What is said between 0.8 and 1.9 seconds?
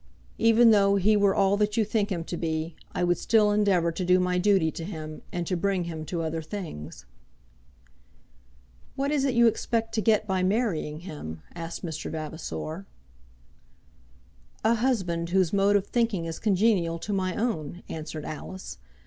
he were all that you